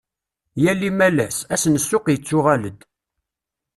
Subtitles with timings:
[0.63, 2.79] Yal imalas, ass n ssuq yettuɣal-d.